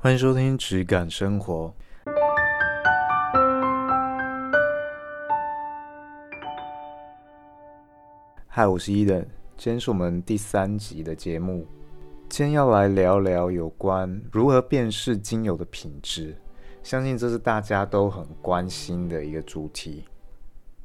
[0.00, 1.74] 欢迎收听《质感生活》。
[8.46, 11.66] 嗨，我是伊人，今天是我们第三集的节目。
[12.28, 16.36] 今天要来聊聊有关如何辨识精油的品质，
[16.84, 20.04] 相信这是大家都很关心的一个主题。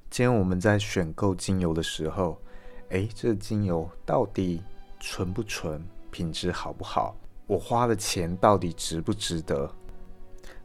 [0.09, 2.41] 今天我们在选购精油的时候，
[2.89, 4.63] 诶，这精油到底
[4.99, 7.15] 纯不纯，品质好不好？
[7.45, 9.69] 我花的钱到底值不值得？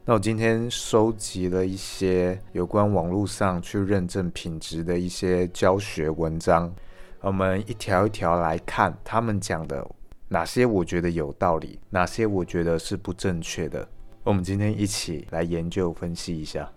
[0.05, 6.73] 那我今天收集了一些有关网络上去认证品质的一些教学文章。
[7.21, 9.85] 我们一条一条来看，他们讲的
[10.29, 13.87] 哪些我觉得有道理，哪些我觉得是不正确的。
[14.23, 16.71] 我们今天一起来研究分析一下。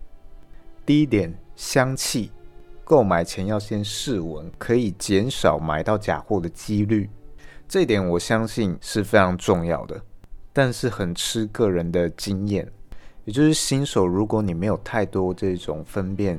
[0.84, 2.32] 第一点，香气，
[2.82, 7.08] 购买前要先试闻，可以减少买到假货的几率。
[7.72, 9.98] 这一点我相信是非常重要的，
[10.52, 12.70] 但是很吃个人的经验，
[13.24, 16.38] 也就是新手，如果你没有太多这种分辨。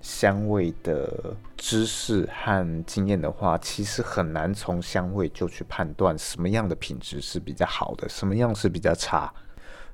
[0.00, 9.30] 香味的知识和经验的话，其实很难从香味就去判断什么样的品质是比较好的，什么样是比较差。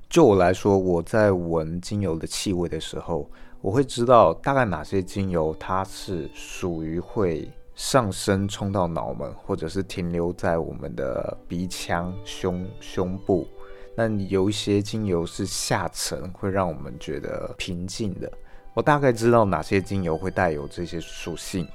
[0.09, 13.47] 就我来说，我在闻精油的气味的时候，我会知道大概哪些精油它是属于会上升冲到脑门，或者是停留在我们的鼻腔、胸胸部。
[13.95, 18.29] 那有一些精油是下沉，会让我们觉得平静的。
[18.73, 21.67] 我大概知道哪些精油会带有这些属性，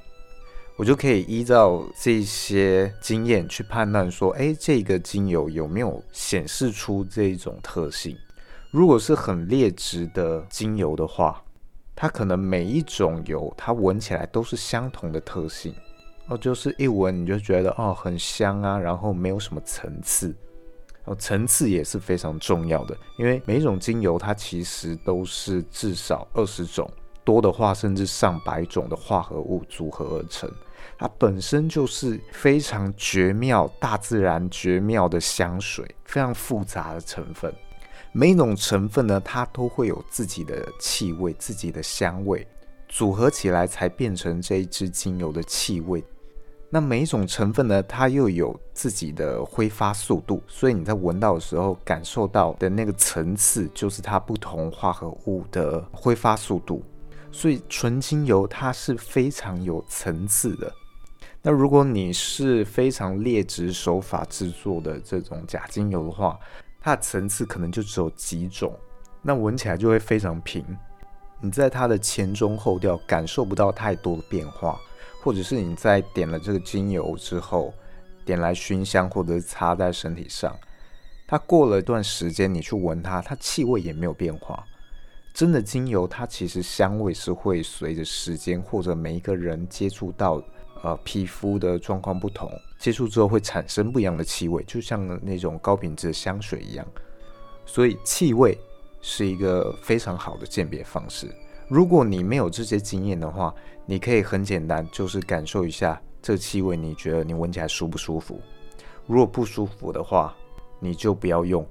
[0.75, 8.17] 我就可以依照这些经验去判断说，哎，这个精油有没有显示出这种特性？
[8.71, 11.41] 如果是很劣质的精油的话，
[11.95, 15.73] 它可能每一种油它闻起来都是相同的特性，
[16.27, 20.35] 哦，就是一闻你就觉得哦很香啊，然后没有什么层次。
[21.05, 26.89] 哦，层次也是非常重要的，因为每一种精油它其实都是至少二十种，
[27.25, 30.49] 多的话甚至上百种的化合物组合而成，
[30.97, 37.53] 它本身就是非常绝妙、大自然绝妙的香水，非常复杂的成分。
[38.13, 42.47] 每一种成分呢，它都会有自己的气味、自己的香味，
[42.95, 46.03] 组合起来才变成这一支精油的气味。
[46.69, 56.83] 那每一种成分呢，它又有自己的挥发速度，所以你在闻到的时候感受到的那个层次，就是它不同化合物的挥发速度。
[57.31, 60.71] 所以纯精油它是非常有层次的。
[61.41, 66.37] 那如果你是非常劣质手法制作的这种假精油的话，
[66.79, 68.71] 它的层次可能就只有几种，
[69.23, 70.63] 那闻起来就会非常平。
[71.43, 74.79] 你在它的前中后调感受不到太多的变化。
[75.21, 77.73] 或者是你在点了这个精油之后，
[78.25, 80.53] 点来熏香，或者是擦在身体上，
[81.25, 84.61] 它过了一段时间，你去闻它，它气味也没有变化。
[85.33, 90.43] 真的精油，它其实香味是会随着时间或者每一个人接触到
[90.81, 96.85] 呃皮肤的状况不同，接触之后会产生不一样的气味，就像那种高品质的香水一样。
[97.65, 98.59] 所以气味
[99.03, 101.27] 是一个非常好的鉴别方式。
[101.67, 103.53] 如果你没有这些经验的话，
[103.85, 108.39] 你可以很简单，就是感受一下这气味，你觉得你闻起来舒不舒服？
[109.05, 110.33] 如果不舒服的话，
[110.79, 111.63] 你就不要用。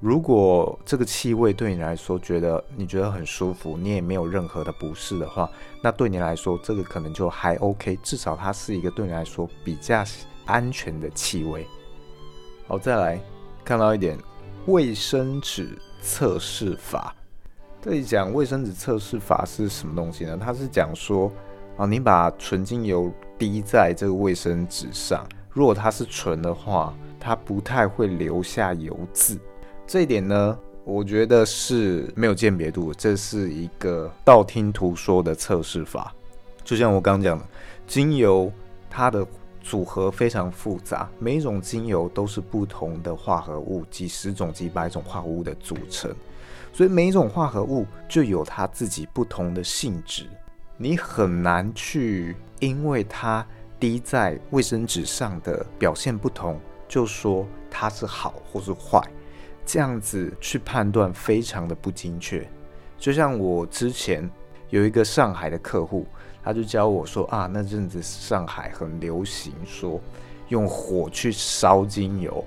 [0.00, 5.48] 如果这个气味对你来说觉得你觉得很舒服，你也没有任何的不适的话，
[5.82, 10.02] 那对你来说这个可能就还 OK，至少它是一个对你来说比较
[10.46, 11.66] 安全的气味。
[12.66, 13.20] 好，再来
[13.64, 14.18] 看到一点
[14.66, 17.14] 卫生纸测试法。
[17.82, 20.38] 这里讲卫生纸测试法是什么东西呢？
[20.38, 21.32] 它是讲说，
[21.76, 29.38] 啊，你把纯精油滴在这个卫生纸上，如果它是纯的话，它不太会留下油渍。
[29.86, 36.14] 这一点呢，我觉得是没有鉴别度，这是一个道听途说的测试法。
[36.62, 37.44] 就像我刚刚讲的，
[37.86, 38.52] 精油
[38.90, 39.26] 它的
[39.60, 46.14] 组合非常复杂，每一种精油都是不同的化合物，几十种、几百种化合物的组成。
[46.72, 50.24] 所以每一种化合物就有它自己不同的性质，
[50.76, 53.44] 你很难去因为它
[53.78, 59.02] 滴在卫生纸上的表现不同，就说它是好或是坏，
[59.66, 62.48] 这样子去判断非常的不精确。
[62.98, 64.30] 就像我之前
[64.68, 66.06] 有一个上海的客户，
[66.42, 70.00] 他就教我说啊，那阵子上海很流行说
[70.48, 72.44] 用火去烧精油。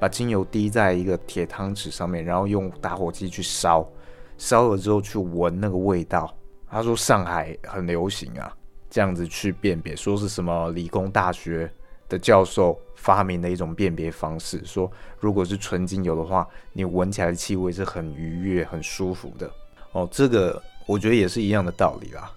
[0.00, 3.88] 把精油滴在一个铁汤匙上面，然后用打火机去烧，
[4.36, 6.36] 烧了之后去闻那个味道。
[6.68, 8.54] 他说上海很流行啊，
[8.90, 11.70] 这样子去辨别，说是什么理工大学
[12.06, 19.50] 的教授发明的一种辨别方式，说如果是纯精油的话，你闻起来气味是很愉悦、很舒服的。
[19.92, 22.30] 哦，这个我觉得也是一样的道理啦。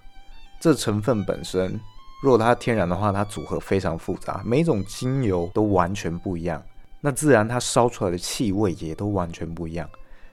[0.60, 1.80] 这成分本身，
[2.22, 6.60] 如果它天然的话，它组合非常复杂，每一种精油都完全不一样，
[7.00, 9.88] 那自然它烧出来的气味也都完全不一样。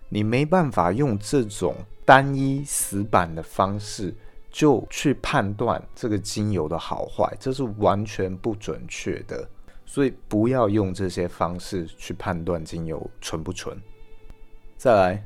[0.09, 4.13] 你没办法用这种单一死板的方式
[4.51, 9.47] 就去判断这个精油的好坏，这是完全不准确的。
[9.85, 13.77] 所以不要用这些方式去判断精油纯不纯。
[14.75, 15.23] 再来，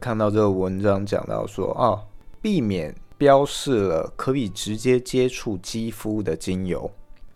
[0.00, 2.00] 看到这个文章讲到说啊，
[2.40, 2.94] 避免。
[3.18, 6.88] 标示了可以直接接触肌肤的精油，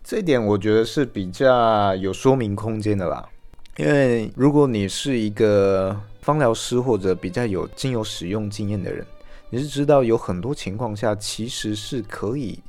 [0.05, 3.29] 这点我觉得是比较有说明空间的啦。
[3.77, 9.05] 因为如果你是一个芳疗师或者比较有精油使用经验的人，
[9.51, 12.61] 你是知道有很多情况下其实是可以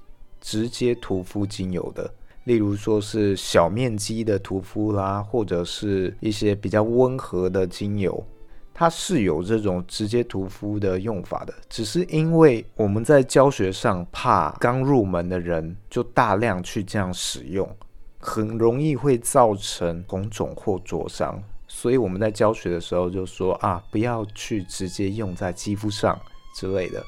[0.42, 2.12] 直接涂敷精油的，
[2.46, 8.26] 例如说是小面积的涂敷啦，或者是一些比较温和的精油。
[8.74, 17.70] 它是有这种直接涂敷的用法的，只是因为我们在教学上怕刚入门的人就大量去这样使用，
[18.18, 26.20] 很容易会造成红肿或灼伤，所以我们在教学的时候就说啊，不要去直接用在肌肤上
[26.56, 27.04] 之类的。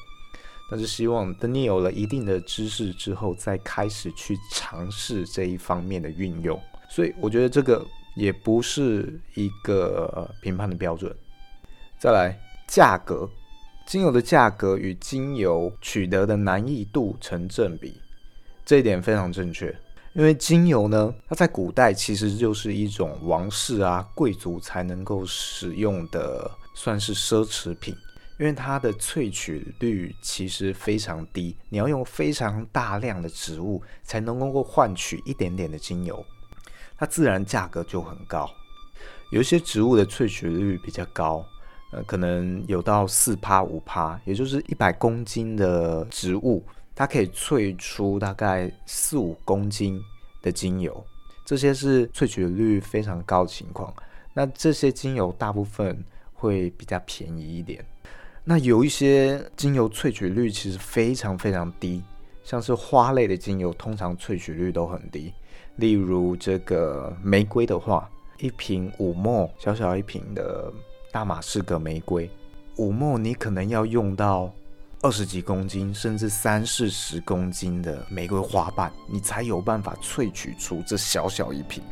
[0.70, 6.60] 但是希望等你有了一定的知识之后，再开始去尝试这一方面的运用。
[6.88, 7.84] 所以我觉得这个
[8.16, 11.14] 也不是一个评判的标准。
[12.06, 12.38] 再来，
[12.68, 13.28] 价格，
[13.84, 18.00] 精油的价格与精油取得的难易度成正比，
[18.64, 19.76] 这一点非常正确。
[20.12, 27.92] 因为精油呢，它在古代其实就是一种王室啊、贵族才能够使用的，算是奢侈品。
[28.38, 36.24] 因为它的萃取率其实非常低，你要用非常大量的植物才能够够换取一点点的精油，
[36.96, 38.48] 它自然价格就很高。
[39.32, 41.44] 有一些植物的萃取率比较高。
[41.92, 46.62] 呃，可能有到四趴五趴，也就是一百公斤的植物，
[46.96, 50.00] 它可以萃出大概四五公斤
[50.42, 51.06] 的精油，
[51.44, 53.94] 这些是萃取率非常高的情况。
[54.34, 55.96] 那这些精油大部分
[56.34, 57.82] 会比较便宜一点。
[58.42, 62.02] 那有一些精油萃取率其实非常非常低，
[62.42, 65.32] 像是花类的精油，通常萃取率都很低。
[65.76, 70.72] 例如这个玫瑰的话，一瓶五 ml，小小一瓶的。
[71.16, 72.30] 大马士革玫瑰
[72.76, 74.52] 五墨你可能要用到
[75.00, 81.82] 二十几公斤，甚至三四十公斤的玫瑰花瓣，你才有办法萃取出这小小一瓶。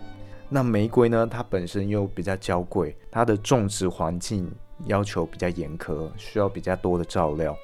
[0.51, 1.27] 那玫瑰呢？
[1.27, 4.53] 它本身又比较娇贵，它的种植环境
[4.89, 7.57] 要求比较严苛，需要比较多的照料，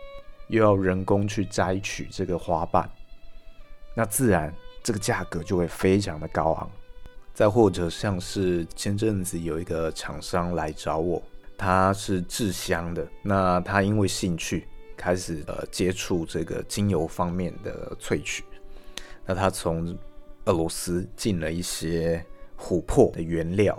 [0.48, 2.90] 又要人工去摘取这个花瓣，
[3.94, 4.50] 那自然
[4.82, 6.70] 这个价格就会非常的高昂。
[7.34, 11.22] 再或者像是前阵子有一个厂商来找我。
[11.60, 14.66] 他是制香的，那他因为兴趣
[14.96, 18.42] 开始呃接触这个精油方面的萃取，
[19.26, 19.94] 那他从
[20.46, 22.24] 俄罗斯进了一些
[22.58, 23.78] 琥珀的原料。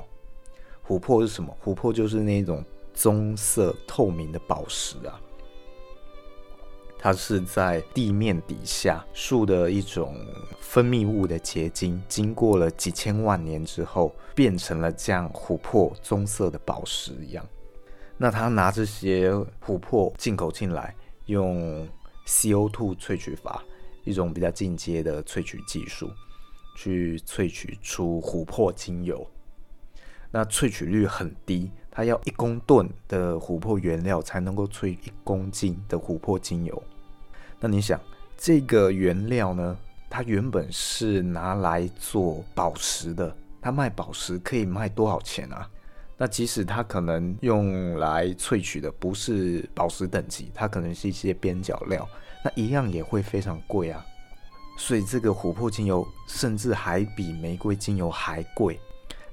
[0.88, 1.57] 琥珀是什么？
[1.63, 2.63] 琥珀就是那种
[2.94, 5.19] 棕色透明的宝石啊，
[7.00, 10.24] 它是在地面底下树的一种
[10.60, 17.44] 分泌物的结晶，经过了几千万年之后，变成了这样琥珀棕色的宝石一样。
[18.22, 19.32] 那他拿这些
[19.66, 20.94] 琥珀进口进来，
[21.25, 21.90] 用
[22.28, 23.63] CO2 萃取法，
[24.04, 26.08] 一种比较进阶的萃取技术，
[26.75, 29.28] 去萃取出琥珀精油。
[30.30, 36.84] 那萃取率很低，它要一公吨的琥珀原料才能够萃一公斤的琥珀精油。
[37.60, 38.00] 那你想，
[38.38, 39.75] 这个原料呢，
[40.12, 45.68] 它原本是拿来做宝石的，它卖宝石可以卖多少钱啊？
[46.22, 52.08] 那即使它可能用来萃取的不是宝石等级，它可能是一些边角料，
[52.46, 54.06] 那一样也会非常贵啊。
[54.78, 58.80] 所以这个琥珀精油甚至还比玫瑰精油还贵。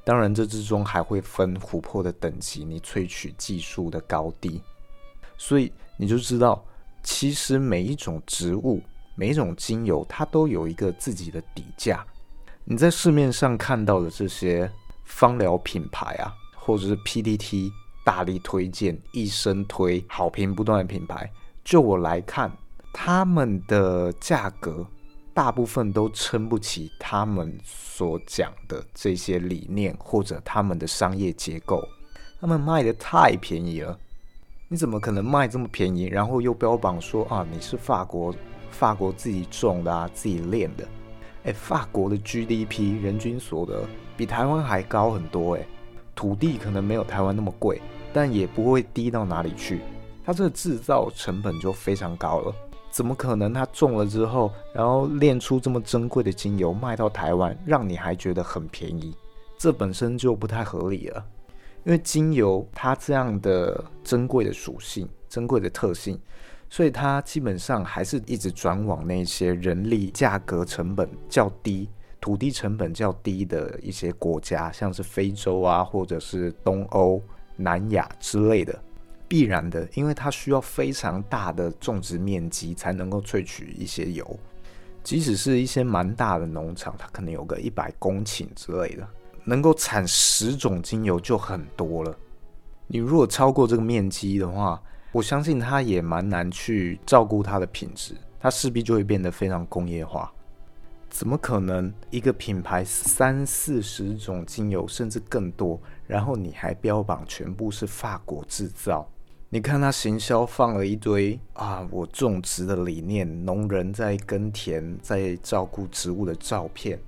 [0.03, 4.63] 当然，这之中还会分琥珀的等级，你萃取技术的高低。
[5.37, 6.65] 所以你就知道，
[7.03, 8.83] 其实每一种植物、
[9.15, 12.03] 每一种精油，它都有一个自己的底价。
[12.65, 14.73] 你在市面上看到的这些
[15.05, 16.33] 芳疗品牌啊。
[16.69, 17.73] 或者是 PTT
[18.05, 21.33] 大力推荐、一生推、好评不断的品牌，
[21.65, 22.53] 就我来看，
[22.93, 24.87] 他们的价格
[25.33, 31.83] 大部分都撑不起他们所讲的这些理念，或者他们的商业结构。
[32.39, 33.99] 他们卖的太便宜了，
[34.69, 36.05] 你怎么可能卖这么便宜？
[36.05, 38.35] 然后又标榜说啊，你是法国
[38.71, 40.87] 法国自己种的啊，自己炼的。
[41.45, 45.67] 哎，法国的 GDP 人均所得比台湾还高很多，哎，
[46.19, 47.81] 土地可能没有台湾那么贵，
[48.13, 49.83] 但也不会低到哪里去。
[50.27, 52.53] 它这个制造成本就非常高了，
[52.91, 59.15] 怎么可能它种了之后，然后炼出这么珍贵的精油卖到台湾，让你还觉得很便宜？
[59.57, 61.25] 这本身就不太合理了。
[61.85, 66.21] 因为精油它这样的珍贵的属性、珍贵的特性，
[66.69, 71.89] 所以它基本上还是一直转往那些人力价格成本较低、
[72.21, 77.23] 土地成本较低的一些国家，像是非洲啊，或者是东欧、
[77.57, 78.79] 南亚之类的。
[79.29, 84.27] 必然的，因为它需要非常大的种植面积才能够萃取一些油，
[85.05, 89.07] 即使是一些蛮大的农场，它可能有个一百公顷之类的，
[89.45, 92.17] 能够产十种精油就很多了。
[92.87, 94.83] 你如果超过这个面积的话，
[95.13, 100.33] 我相信它也蛮难去照顾它的品质，它势必就会变得非常工业化。
[101.11, 109.09] 怎么可能一个品牌三四十种精油甚至更多，然后你还标榜全部是法国制造？
[109.51, 117.01] 你看他行销放了一堆啊，我种植的理念，农人在耕田，在照顾植物的照片，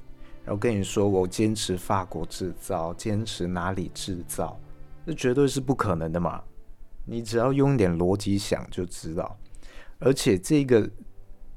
[0.44, 4.58] 然后跟你说我坚持法国制造，坚持哪里制造，
[5.06, 6.42] 这绝对是不可能的嘛！
[7.04, 9.38] 你只要用点逻辑想就知道，
[9.98, 10.88] 而且这个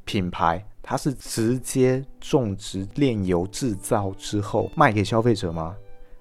[0.04, 5.76] 品牌它是直接种植炼油制造之后卖给消费者吗？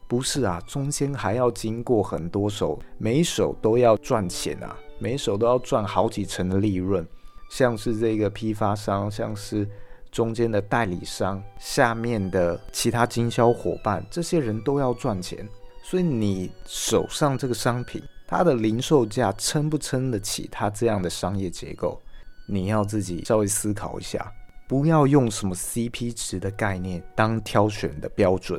[0.07, 7.07] 不是啊，中间还要经过很多手，每手都要赚钱啊，每手都要赚好几成的利润。
[7.51, 9.69] 像是这个批发商，像是
[10.11, 15.47] 中间的代理商，下面的其他经销伙伴，这些人都要赚钱。
[15.83, 22.01] 所以你手上这个商品，它的零售价撑不撑得起它这样的商业结构？
[22.47, 24.31] 你要自己稍微思考一下，
[24.73, 28.59] 不要用什么 CP 值的概念当挑选的标准。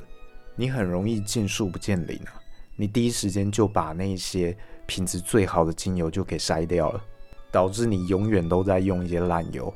[0.55, 2.39] 你很容易见树不见林啊！
[2.75, 4.55] 你第一时间就把那些
[4.85, 7.03] 品质最好的精油就给筛掉了，
[7.51, 9.73] 导致你永远都在用一些烂油。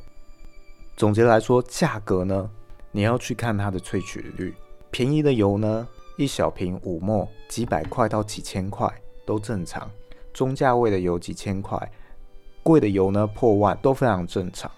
[0.95, 2.47] 总结来说，价格呢，
[2.91, 4.53] 你要去看它的萃取率。
[4.91, 5.87] 便宜的油呢，
[6.19, 8.87] 一小瓶五墨，几百块到几千块
[9.25, 9.89] 都正常；
[10.31, 11.91] 中价位的油几千块，
[12.61, 14.69] 贵的油呢破万都非常正常。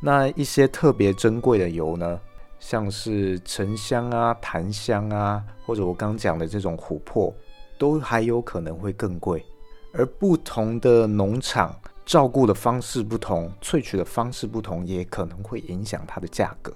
[0.00, 2.20] 那一些特别珍贵的油呢？
[2.60, 7.32] 像是沉香啊、檀香啊，或者我刚讲的这种琥珀，
[7.78, 9.44] 都还有可能会更贵。
[9.92, 11.74] 而不同的农场
[12.04, 16.72] 照顾的方式不同，萃取的方式不同，也可能会影响它的价格。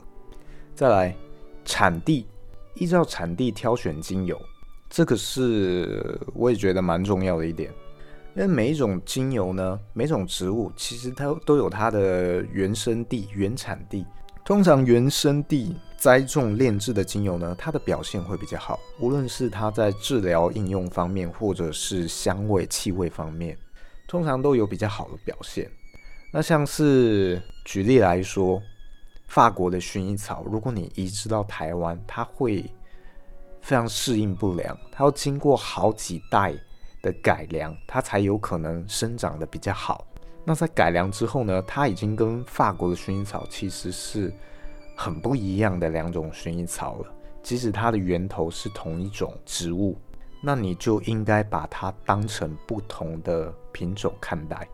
[0.75, 1.14] 再来，
[1.64, 2.26] 产地，
[2.75, 4.41] 依照产地挑选精油，
[4.88, 7.71] 这个是我也觉得蛮重要的一点。
[8.35, 14.07] 因为每一种精油呢，每种植物其实它都有它的原生地、原产地。
[14.45, 23.57] 通常原生地栽种炼制的精油呢，它的表现会比较好，无论是它在治疗应用方面，或者是香味气味方面，
[24.09, 25.71] 通常都有比较好的表现。
[26.33, 28.61] 那像是举例来说，
[29.27, 32.65] 法国的薰衣草，如果你移植到台湾，它会
[33.61, 36.55] 非常适应不良，它要经过好几代
[37.02, 40.06] 的改良，它才有可能生长得比较好。
[40.44, 44.32] 那在改良之后呢，它已经跟法国的薰衣草其实是
[44.97, 47.06] 很不一样的两种薰衣草了。
[47.42, 49.99] 即使它的源头是同一种植物，
[50.40, 54.66] 那你就应该把它当成不同的品种看待。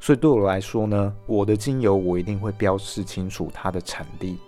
[0.00, 4.38] 所以对我来说呢，我的精油我一定会标示清楚它的产地，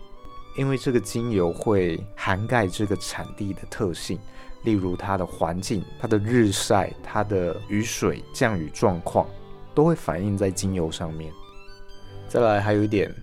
[0.56, 4.18] 因为这个精油会涵盖这个产地的特性，
[4.64, 9.26] 例如它的环境、它的日晒、它的雨水、降雨状况。
[9.73, 11.33] 都会反映在精油上面。
[12.29, 13.14] 再来，还有一点，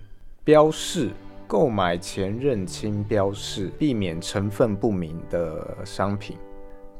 [0.42, 1.10] 标示，
[1.46, 6.38] 购买前认清标示，避免成分不明的商品。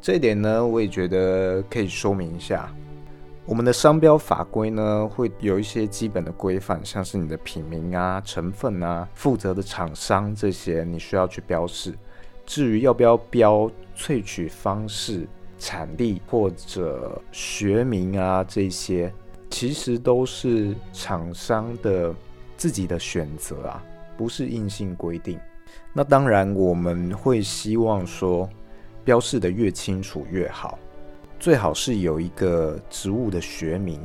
[0.01, 2.73] 这一点呢，我也觉得可以说明一下。
[3.47, 11.95] 我们的商标法规呢，会有一些基本的规范，像是你的品名啊、成分啊、负责的厂商这些，你需要去标示。
[12.49, 15.29] 至于要不要标萃取方式、
[15.59, 19.13] 产地或者学名啊这些。
[19.51, 22.15] 其实都是厂商的
[22.57, 23.83] 自己的选择啊，
[24.17, 25.39] 不是硬性规定。
[25.93, 28.49] 那当然，我们会希望说，
[29.05, 30.79] 标示的越清楚越好，
[31.41, 34.01] 最好是有一个植物的学名，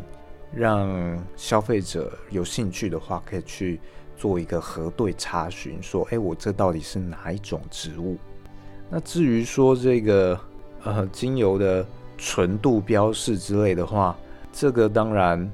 [0.54, 3.82] 让消费者有兴趣的话，可以去
[4.16, 8.18] 做一个核对查询，说，哎，我这到底是哪一种植物？
[8.96, 10.40] 那至于说这个
[10.84, 11.84] 呃精油的
[12.16, 14.16] 纯度标示之类的话，
[14.52, 15.52] 这个当然，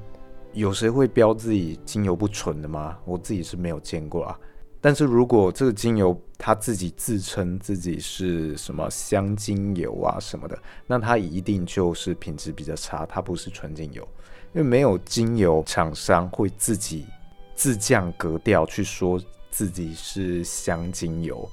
[0.52, 2.98] 有谁会标自己精油不纯的吗？
[3.06, 4.38] 我自己是没有见过啊。
[4.78, 14.06] 但是如果这个精油它自己自称自己是什么香精油啊什么的，那它一定就是品质比较差，它不是纯精油，
[14.52, 17.06] 因为没有精油厂商会自己
[17.54, 19.18] 自降格调去说
[19.50, 21.48] 自己是香精油，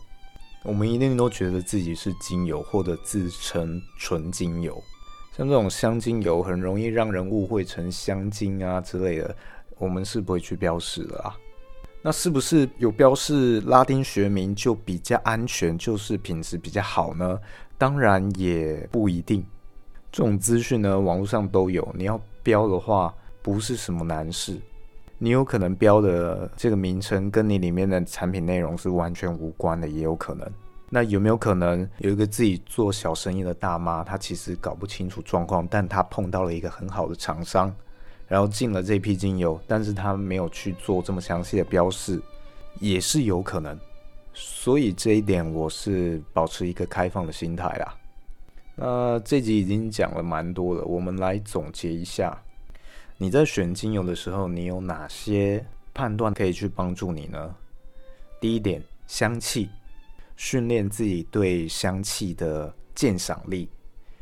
[0.67, 4.83] 我们一定都觉得自己是精油或者自称纯精油，
[5.31, 9.33] 像这种香精油很容易让人误会成香精啊之类的，
[9.77, 11.33] 我们是不会去标示的啊。
[12.01, 17.39] 那是不是有标示拉丁学名就比较安全，就是品质比较好呢？
[17.77, 19.45] 当然也不一定。
[20.11, 21.87] 这种资讯呢，网络上都有。
[21.97, 24.59] 你要标的话，不是什么难事。
[25.19, 30.47] 你有可能标的这个名称跟你里面的产品内容是完全无关的，也有可能。
[30.89, 37.73] 那有没有可能有一个自己做小生意的大妈，她其实搞不清楚状况，但她碰到了一个很好的厂商？
[38.27, 42.21] 然后进了这批精油，但是她没有去做这么详细的标示，
[42.79, 43.77] 也是有可能。
[44.33, 47.95] 所以这一点我是保持一个开放的心态啦。
[48.75, 52.39] 那这集已经讲了蛮多了，我们来总结一下：
[53.19, 57.55] 你在选精油的时候，你有哪些判断可以去帮助你呢？
[58.39, 59.69] 第一点，香气，
[60.35, 63.69] 训练自己对香气的鉴赏力。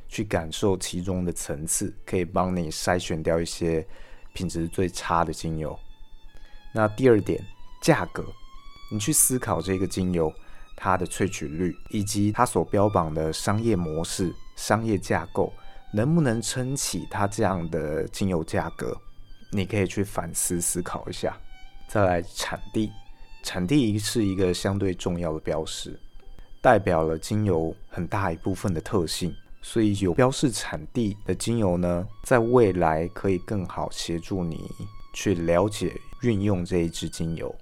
[0.07, 3.85] 去感受其中的层次，可以帮你筛选掉一些
[4.33, 5.77] 品质最差的精油。
[6.73, 7.43] 那第二点，
[7.81, 8.23] 价格，
[8.89, 10.31] 你去思考这个精油
[10.73, 15.51] 它的萃取率，以及它所标榜的商业模式、商业架构，
[15.95, 18.93] 能不能撑起它这样的精油价格？
[19.49, 21.37] 你可以去反思思考一下。
[21.87, 22.91] 再来，产地，
[23.43, 25.97] 产地是一个相对重要的标识，
[26.61, 29.33] 代表了精油很大一部分的特性。
[29.61, 34.69] 所以有标示产地的精油呢，在未来可以更好协助你
[35.13, 37.55] 去了解运用这一支精油。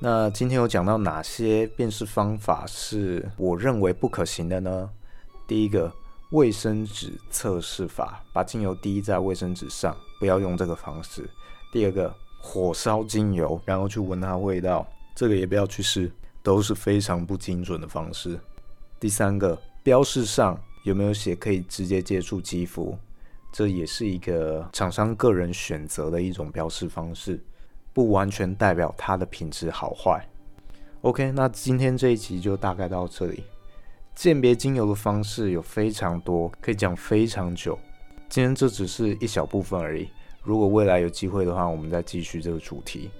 [0.00, 4.88] 那今天有讲到哪些辨识方法是我认为不可行的呢？
[5.46, 5.92] 第一个，
[6.30, 11.28] 卫生纸测试法，把精油滴在卫生纸上，不要用这个方式。
[11.72, 16.10] 第二个，火烧精油，然后去闻它味道，这个也不要去试，
[16.42, 18.38] 都是非常不精准的方式。
[18.98, 20.58] 第三个，标示上。
[20.82, 22.96] 有没有写可以直接接触肌肤？
[23.52, 27.44] 这也是一个厂商个人选择的一种标示方式，
[27.92, 30.24] 不完全代表它的品质好坏。
[31.00, 33.42] OK，那今天这一集就大概到这里。
[34.16, 37.78] 鉴别精油的方式有非常多，可以讲非常久。
[38.30, 40.08] 今天这只是一小部分而已。
[40.42, 43.10] 如果未来有机会的话，我们再继续这个主题。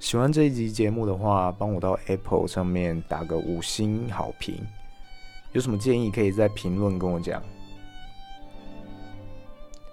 [0.00, 4.56] 喜欢这一集节目的话，帮我到 Apple 上面打个五星好评。
[5.52, 7.40] 有什么建议可以在评论跟我讲。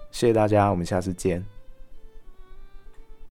[0.10, 1.46] 谢谢大家，我们下次见。